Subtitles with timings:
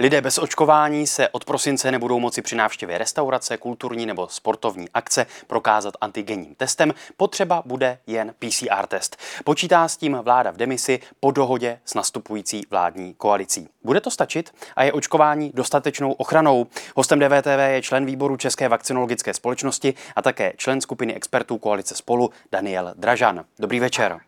[0.00, 5.26] Lidé bez očkování se od prosince nebudou moci při návštěvě restaurace, kulturní nebo sportovní akce
[5.46, 6.94] prokázat antigenním testem.
[7.16, 9.16] Potřeba bude jen PCR test.
[9.44, 13.68] Počítá s tím vláda v demisi po dohodě s nastupující vládní koalicí.
[13.84, 16.66] Bude to stačit a je očkování dostatečnou ochranou?
[16.96, 22.30] Hostem DVTV je člen výboru České vakcinologické společnosti a také člen skupiny expertů koalice Spolu
[22.52, 23.44] Daniel Dražan.
[23.58, 24.18] Dobrý večer.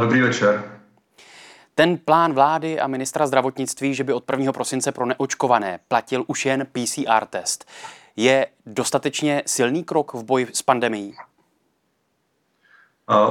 [0.00, 0.79] Dobrý večer.
[1.80, 4.52] Ten plán vlády a ministra zdravotnictví, že by od 1.
[4.52, 7.68] prosince pro neočkované platil už jen PCR test,
[8.16, 11.14] je dostatečně silný krok v boji s pandemií?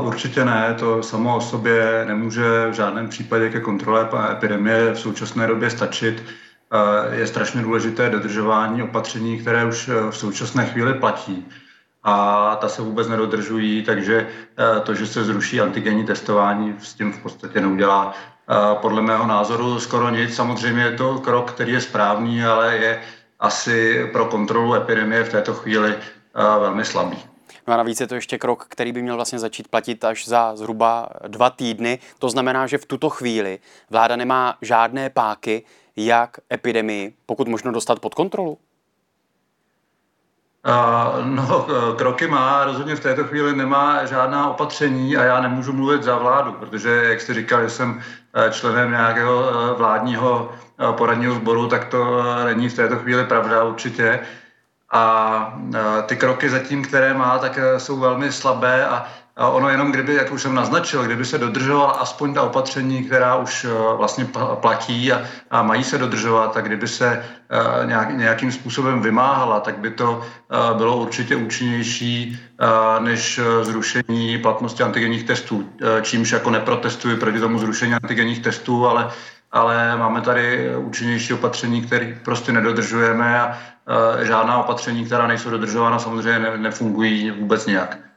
[0.01, 5.47] Určitě ne, to samo o sobě nemůže v žádném případě ke kontrole epidemie v současné
[5.47, 6.23] době stačit.
[7.11, 11.47] Je strašně důležité dodržování opatření, které už v současné chvíli platí
[12.03, 14.27] a ta se vůbec nedodržují, takže
[14.83, 18.13] to, že se zruší antigenní testování, s tím v podstatě neudělá
[18.73, 20.35] podle mého názoru skoro nic.
[20.35, 23.01] Samozřejmě je to krok, který je správný, ale je
[23.39, 25.95] asi pro kontrolu epidemie v této chvíli
[26.59, 27.17] velmi slabý.
[27.67, 30.55] No a navíc je to ještě krok, který by měl vlastně začít platit až za
[30.55, 31.99] zhruba dva týdny.
[32.19, 35.63] To znamená, že v tuto chvíli vláda nemá žádné páky,
[35.95, 38.57] jak epidemii pokud možno dostat pod kontrolu.
[41.25, 46.17] No, kroky má, rozhodně v této chvíli nemá žádná opatření a já nemůžu mluvit za
[46.17, 48.01] vládu, protože, jak jste říkal, jsem
[48.33, 50.51] e, členem nějakého e, vládního
[50.89, 54.19] e, poradního sboru, tak to není v této chvíli pravda určitě.
[54.91, 55.59] A
[56.05, 59.05] ty kroky zatím, které má, tak jsou velmi slabé a
[59.47, 63.65] ono jenom, kdyby, jak už jsem naznačil, kdyby se dodržovala aspoň ta opatření, která už
[63.65, 65.21] eh, vlastně platí a,
[65.51, 67.25] a mají se dodržovat, tak kdyby se
[67.81, 72.39] uh, nějak, nějakým způsobem vymáhala, tak by to uh, bylo určitě účinnější
[72.99, 75.69] než zrušení platnosti antigenních testů,
[76.01, 79.09] čímž jako neprotestuji proti tomu zrušení antigenních testů, ale
[79.51, 83.57] ale máme tady účinnější opatření, které prostě nedodržujeme a
[84.21, 88.08] žádná opatření, která nejsou dodržována, samozřejmě nefungují vůbec nějak.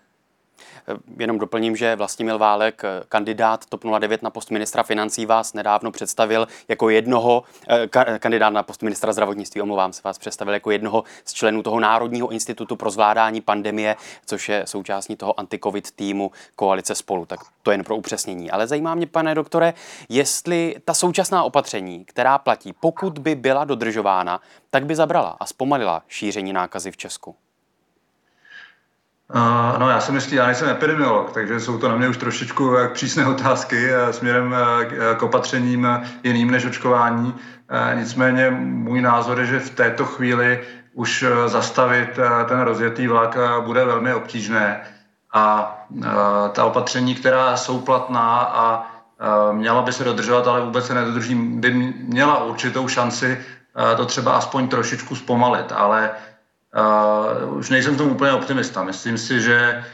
[0.88, 5.54] Eh, jenom doplním, že Vlastimil Válek, eh, kandidát TOP 09 na post ministra financí, vás
[5.54, 10.70] nedávno představil jako jednoho, eh, kandidát na post ministra zdravotnictví, omlouvám se, vás představil jako
[10.70, 16.30] jednoho z členů toho Národního institutu pro zvládání pandemie, což je součástí toho anti-covid týmu
[16.56, 17.26] koalice spolu.
[17.26, 18.50] Tak to jen pro upřesnění.
[18.50, 19.74] Ale zajímá mě, pane doktore,
[20.08, 24.40] jestli ta současná opatření, která platí, pokud by byla dodržována,
[24.70, 27.36] tak by zabrala a zpomalila šíření nákazy v Česku.
[29.78, 32.92] No já si myslím, já nejsem epidemiolog, takže jsou to na mě už trošičku jak
[32.92, 35.88] přísné otázky uh, směrem uh, k opatřením
[36.22, 37.34] jiným než očkování.
[37.94, 40.60] Nicméně můj názor je, že v této chvíli
[40.94, 44.80] už zastavit ten rozjetý vlak bude velmi obtížné.
[45.34, 45.76] A
[46.52, 48.86] ta opatření, která jsou platná a
[49.52, 53.38] měla by se dodržovat, ale vůbec se nedodrží, by měla určitou šanci
[53.96, 55.72] to třeba aspoň trošičku zpomalit.
[55.76, 56.10] Ale
[56.76, 58.84] Uh, už nejsem v tom úplně optimista.
[58.84, 59.84] Myslím si, že,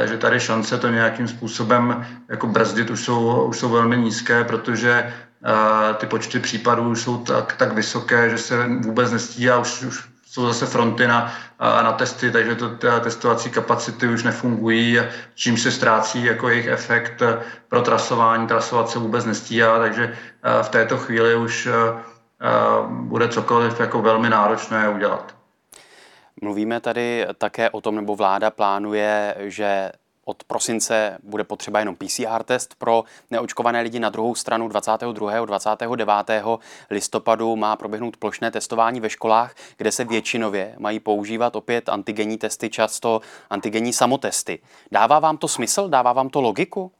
[0.00, 4.44] uh, že tady šance to nějakým způsobem jako brzdit už jsou, už jsou velmi nízké,
[4.44, 5.14] protože
[5.46, 10.46] uh, ty počty případů jsou tak, tak vysoké, že se vůbec nestíhá, už, už jsou
[10.46, 12.70] zase fronty na, na testy, takže to,
[13.00, 15.00] testovací kapacity už nefungují,
[15.34, 17.22] čím se ztrácí jako jejich efekt
[17.68, 18.46] pro trasování.
[18.46, 20.16] Trasovat se vůbec nestíhá, takže
[20.62, 21.68] v této chvíli už
[22.90, 25.34] bude cokoliv jako velmi náročné udělat.
[26.42, 29.92] Mluvíme tady také o tom, nebo vláda plánuje, že
[30.24, 34.00] od prosince bude potřeba jenom PCR test pro neočkované lidi.
[34.00, 35.46] Na druhou stranu 22.
[35.46, 36.08] 29.
[36.90, 42.70] listopadu má proběhnout plošné testování ve školách, kde se většinově mají používat opět antigenní testy,
[42.70, 43.20] často
[43.50, 44.58] antigenní samotesty.
[44.92, 45.88] Dává vám to smysl?
[45.88, 46.92] Dává vám to logiku?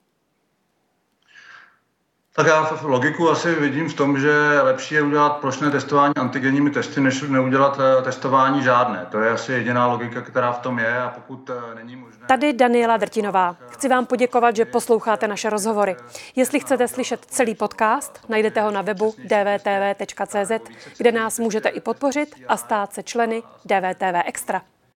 [2.37, 6.71] Tak já v logiku asi vidím v tom, že lepší je udělat plošné testování antigenními
[6.71, 9.07] testy, než neudělat eh, testování žádné.
[9.11, 12.27] To je asi jediná logika, která v tom je a pokud eh, není možné...
[12.27, 13.57] Tady Daniela Drtinová.
[13.69, 15.97] Chci vám poděkovat, že posloucháte naše rozhovory.
[16.37, 20.53] Jestli chcete slyšet celý podcast, najdete ho na webu dvtv.cz,
[20.99, 24.63] kde nás můžete i podpořit a stát se členy DVTV Extra.